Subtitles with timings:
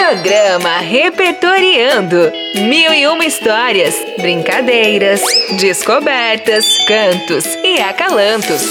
[0.00, 2.32] Programa Repertoriando.
[2.54, 5.20] Mil e uma histórias, brincadeiras,
[5.58, 8.62] descobertas, cantos e acalantos.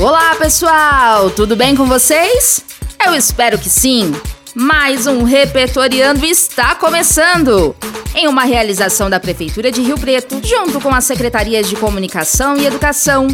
[0.00, 1.30] Olá, pessoal!
[1.30, 2.64] Tudo bem com vocês?
[3.06, 4.12] Eu espero que sim.
[4.56, 7.76] Mais um Repertoriando está começando!
[8.12, 12.66] Em uma realização da Prefeitura de Rio Preto, junto com as Secretarias de Comunicação e
[12.66, 13.28] Educação,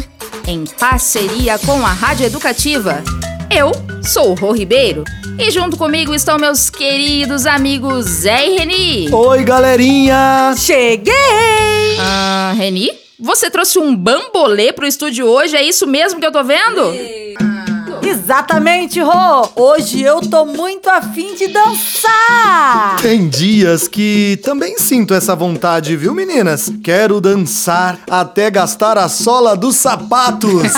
[0.47, 3.03] em parceria com a Rádio Educativa.
[3.49, 3.71] Eu
[4.03, 5.03] sou o Rô Ribeiro
[5.39, 9.13] e junto comigo estão meus queridos amigos Zé e Reni.
[9.13, 10.53] Oi, galerinha!
[10.57, 11.13] Cheguei!
[11.99, 12.91] Ah, Reni?
[13.19, 16.93] Você trouxe um bambolê pro estúdio hoje, é isso mesmo que eu tô vendo?
[18.27, 19.47] Exatamente, Rô!
[19.55, 22.97] Hoje eu tô muito afim de dançar!
[23.01, 26.69] Tem dias que também sinto essa vontade, viu, meninas?
[26.83, 30.73] Quero dançar até gastar a sola dos sapatos!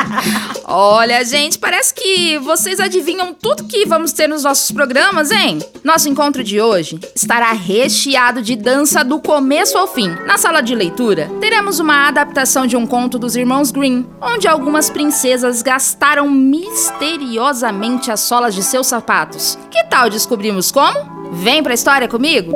[0.64, 5.58] Olha, gente, parece que vocês adivinham tudo que vamos ter nos nossos programas, hein?
[5.82, 10.08] Nosso encontro de hoje estará recheado de dança do começo ao fim.
[10.24, 14.88] Na sala de leitura, teremos uma adaptação de um conto dos irmãos Green, onde algumas
[14.88, 16.30] princesas gastaram
[16.70, 19.58] misteriosamente as solas de seus sapatos.
[19.70, 21.30] Que tal descobrimos como?
[21.32, 22.52] Vem pra história comigo!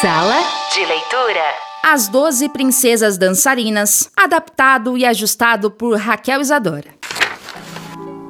[0.00, 0.38] Sala
[0.72, 1.42] de leitura.
[1.82, 6.94] As Doze Princesas Dançarinas, adaptado e ajustado por Raquel Isadora.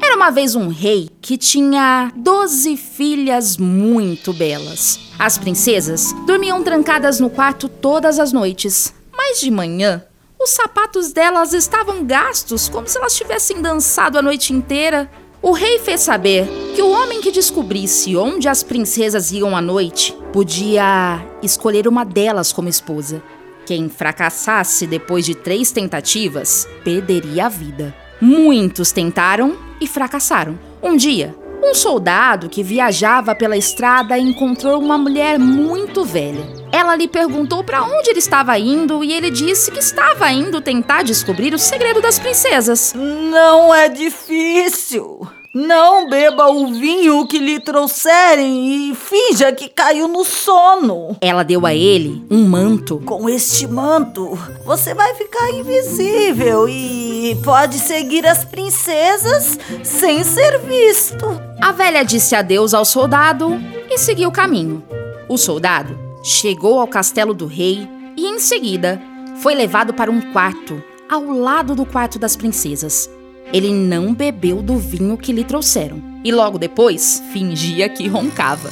[0.03, 5.01] Era uma vez um rei que tinha doze filhas muito belas.
[5.19, 10.03] As princesas dormiam trancadas no quarto todas as noites, mas de manhã
[10.41, 15.11] os sapatos delas estavam gastos, como se elas tivessem dançado a noite inteira.
[15.43, 20.17] O rei fez saber que o homem que descobrisse onde as princesas iam à noite
[20.33, 23.23] podia escolher uma delas como esposa.
[23.67, 27.95] Quem fracassasse depois de três tentativas perderia a vida.
[28.19, 30.59] Muitos tentaram e fracassaram.
[30.83, 36.60] Um dia, um soldado que viajava pela estrada encontrou uma mulher muito velha.
[36.73, 41.03] Ela lhe perguntou para onde ele estava indo e ele disse que estava indo tentar
[41.03, 42.95] descobrir o segredo das princesas.
[42.95, 45.29] Não é difícil.
[45.53, 51.17] Não beba o vinho que lhe trouxerem e finja que caiu no sono.
[51.21, 53.01] Ela deu a ele um manto.
[53.05, 61.27] Com este manto, você vai ficar invisível e pode seguir as princesas sem ser visto.
[61.61, 63.61] A velha disse adeus ao soldado
[63.91, 64.85] e seguiu o caminho.
[65.29, 69.01] O soldado chegou ao castelo do rei e, em seguida,
[69.41, 73.11] foi levado para um quarto ao lado do quarto das princesas.
[73.53, 78.71] Ele não bebeu do vinho que lhe trouxeram e logo depois fingia que roncava.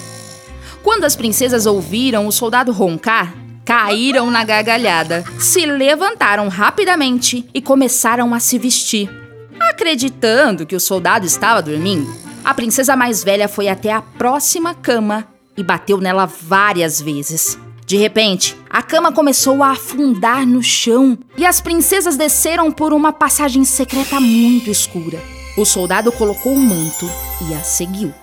[0.82, 8.32] Quando as princesas ouviram o soldado roncar, caíram na gargalhada, se levantaram rapidamente e começaram
[8.32, 9.10] a se vestir.
[9.58, 12.08] Acreditando que o soldado estava dormindo,
[12.44, 15.26] a princesa mais velha foi até a próxima cama
[15.58, 17.58] e bateu nela várias vezes.
[17.84, 23.12] De repente, a cama começou a afundar no chão e as princesas desceram por uma
[23.12, 25.20] passagem secreta muito escura.
[25.56, 27.10] O soldado colocou o manto
[27.48, 28.14] e a seguiu.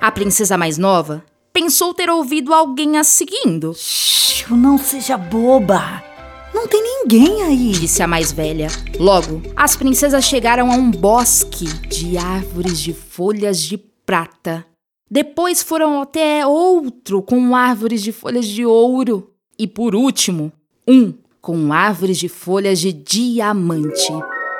[0.00, 3.74] A princesa mais nova pensou ter ouvido alguém a seguindo.
[3.74, 6.02] Shhh, não seja boba.
[6.54, 8.68] Não tem ninguém aí, disse a mais velha.
[8.98, 14.64] Logo, as princesas chegaram a um bosque de árvores de folhas de prata.
[15.10, 19.32] Depois foram até outro com árvores de folhas de ouro.
[19.58, 20.52] E por último,
[20.86, 24.12] um com árvores de folhas de diamante.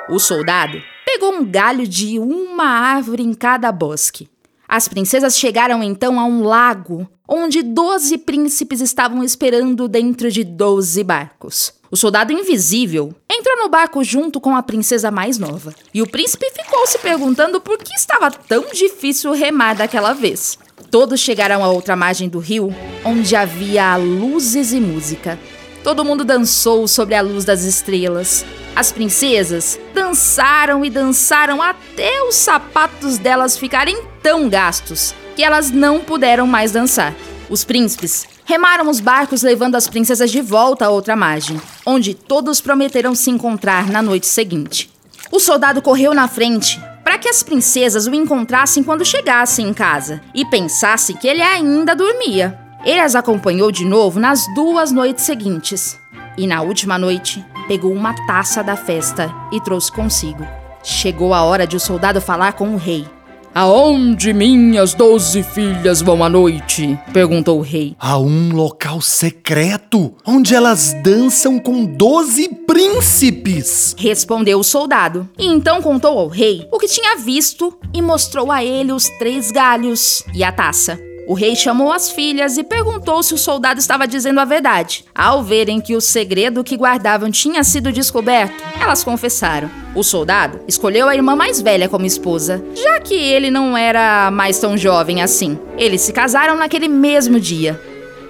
[0.09, 4.27] O soldado pegou um galho de uma árvore em cada bosque.
[4.67, 11.01] As princesas chegaram então a um lago onde doze príncipes estavam esperando dentro de doze
[11.01, 11.73] barcos.
[11.89, 15.73] O soldado invisível entrou no barco junto com a princesa mais nova.
[15.93, 20.59] E o príncipe ficou se perguntando por que estava tão difícil remar daquela vez.
[20.89, 22.75] Todos chegaram à outra margem do rio,
[23.05, 25.39] onde havia luzes e música.
[25.85, 28.45] Todo mundo dançou sobre a luz das estrelas.
[28.75, 35.99] As princesas dançaram e dançaram até os sapatos delas ficarem tão gastos que elas não
[35.99, 37.13] puderam mais dançar.
[37.49, 42.61] Os príncipes remaram os barcos levando as princesas de volta à outra margem, onde todos
[42.61, 44.89] prometeram se encontrar na noite seguinte.
[45.31, 50.21] O soldado correu na frente para que as princesas o encontrassem quando chegassem em casa
[50.33, 52.57] e pensassem que ele ainda dormia.
[52.83, 55.99] Ele as acompanhou de novo nas duas noites seguintes.
[56.37, 60.45] E na última noite, pegou uma taça da festa e trouxe consigo.
[60.83, 63.05] Chegou a hora de o soldado falar com o rei.
[63.53, 66.97] Aonde minhas doze filhas vão à noite?
[67.11, 67.97] perguntou o rei.
[67.99, 73.93] A um local secreto, onde elas dançam com doze príncipes.
[73.97, 75.29] Respondeu o soldado.
[75.37, 79.51] E então contou ao rei o que tinha visto e mostrou a ele os três
[79.51, 80.97] galhos e a taça.
[81.27, 85.03] O rei chamou as filhas e perguntou se o soldado estava dizendo a verdade.
[85.13, 89.80] Ao verem que o segredo que guardavam tinha sido descoberto, elas confessaram.
[89.93, 94.57] O soldado escolheu a irmã mais velha como esposa, já que ele não era mais
[94.57, 95.59] tão jovem assim.
[95.77, 97.79] Eles se casaram naquele mesmo dia.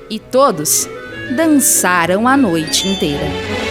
[0.10, 0.90] E todos
[1.36, 3.71] dançaram a noite inteira.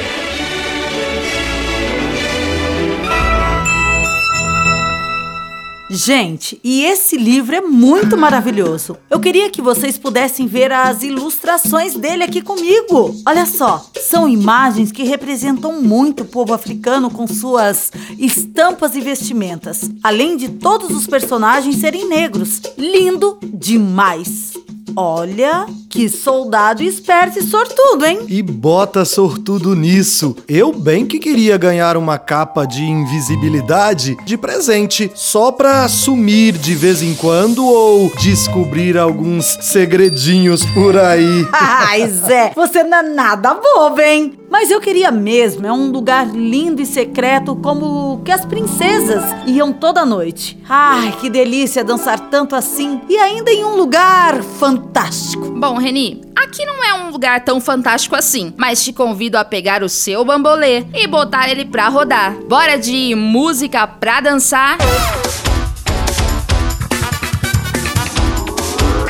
[5.93, 8.97] Gente, e esse livro é muito maravilhoso.
[9.11, 13.13] Eu queria que vocês pudessem ver as ilustrações dele aqui comigo.
[13.27, 19.91] Olha só, são imagens que representam muito o povo africano com suas estampas e vestimentas,
[20.01, 22.63] além de todos os personagens serem negros.
[22.79, 24.53] Lindo demais.
[24.95, 28.21] Olha, que soldado esperto e sortudo, hein?
[28.29, 30.37] E bota sortudo nisso.
[30.49, 36.77] Eu bem que queria ganhar uma capa de invisibilidade de presente, só pra sumir de
[36.77, 41.47] vez em quando ou descobrir alguns segredinhos por aí.
[41.53, 44.41] Ai, Zé, você não é nada bobo, hein?
[44.51, 49.73] Mas eu queria mesmo, é um lugar lindo e secreto como que as princesas iam
[49.73, 50.61] toda noite.
[50.69, 55.51] Ai, que delícia dançar tanto assim e ainda em um lugar fantástico.
[55.53, 59.83] Bom, Reni, aqui não é um lugar tão fantástico assim, mas te convido a pegar
[59.83, 62.35] o seu bambolê e botar ele pra rodar.
[62.49, 64.77] Bora de música pra dançar?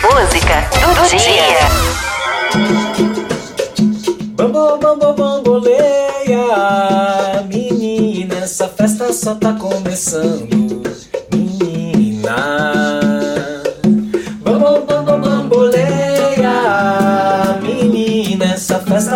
[0.02, 1.68] Música do dia.
[4.34, 6.40] Bambo, bambo, bamboleia
[7.46, 10.59] Menina, essa festa só tá começando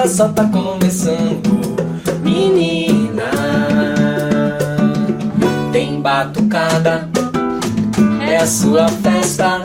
[0.08, 1.76] só tá começando
[2.22, 3.30] Menina
[5.72, 7.08] Tem batucada
[8.28, 9.60] É a sua festa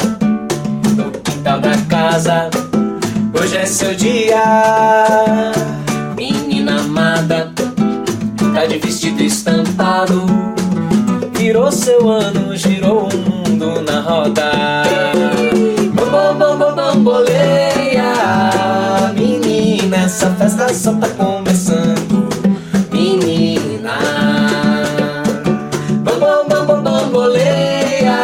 [0.96, 2.50] No quintal da casa
[3.42, 4.44] Hoje é seu dia,
[6.18, 7.52] menina amada.
[8.54, 10.26] Tá de vestido estampado.
[11.34, 15.09] Virou seu ano, girou o mundo na roda.
[20.74, 22.30] Só tá começando,
[22.92, 23.98] menina.
[26.04, 28.18] Bam, bam, bam, bamboleia,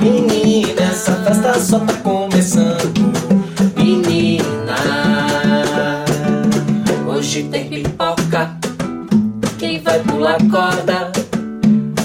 [0.00, 0.82] menina.
[0.82, 3.12] Essa festa só tá começando
[3.76, 4.76] menina.
[7.06, 8.56] Hoje tem pipoca,
[9.58, 11.12] quem vai pular corda?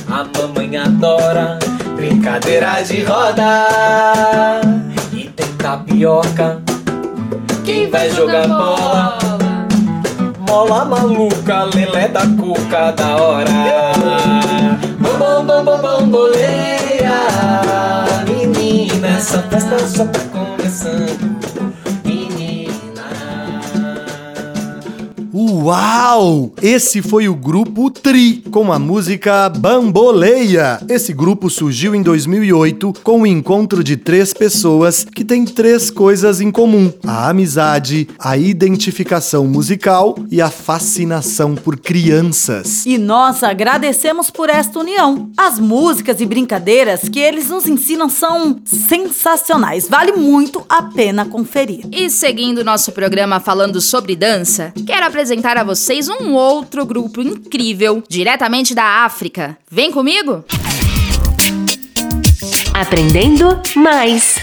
[0.09, 1.59] A mamãe adora
[1.95, 3.67] brincadeira de roda.
[5.13, 6.61] E tem tapioca,
[7.67, 9.19] quem vai jogar bola?
[10.47, 13.51] Mola maluca, lelé da cuca da hora.
[15.01, 17.11] Bam, bam, bam, bam, bamboleia,
[18.25, 21.26] menina, essa festa só tá começando.
[25.67, 26.53] Uau!
[26.61, 30.79] Esse foi o grupo Tri, com a música Bamboleia.
[30.87, 36.39] Esse grupo surgiu em 2008 com o encontro de três pessoas que têm três coisas
[36.39, 42.85] em comum: a amizade, a identificação musical e a fascinação por crianças.
[42.85, 45.29] E nós agradecemos por esta união.
[45.35, 49.89] As músicas e brincadeiras que eles nos ensinam são sensacionais.
[49.89, 51.85] Vale muito a pena conferir.
[51.91, 58.03] E seguindo nosso programa falando sobre dança, quero apresentar a vocês um outro grupo incrível,
[58.07, 59.57] diretamente da África.
[59.69, 60.43] Vem comigo?
[62.73, 64.35] Aprendendo mais.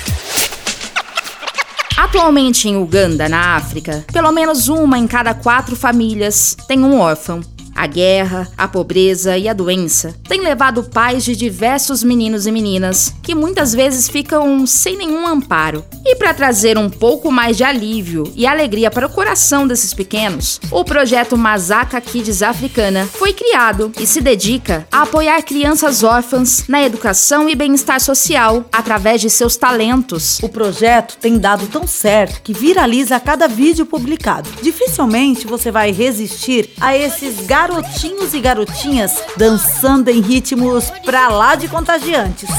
[1.97, 7.41] Atualmente em Uganda, na África, pelo menos uma em cada quatro famílias tem um órfão.
[7.75, 13.15] A guerra, a pobreza e a doença têm levado pais de diversos meninos e meninas
[13.23, 15.85] que muitas vezes ficam sem nenhum amparo.
[16.05, 20.61] E para trazer um pouco mais de alívio e alegria para o coração desses pequenos,
[20.71, 26.83] o projeto Masaka Kids Africana foi criado e se dedica a apoiar crianças órfãs na
[26.83, 30.39] educação e bem-estar social através de seus talentos.
[30.43, 34.49] O projeto tem dado tão certo que viraliza a cada vídeo publicado.
[34.63, 41.67] Dificilmente você vai resistir a esses garotinhos e garotinhas dançando em ritmos pra lá de
[41.67, 42.51] contagiantes.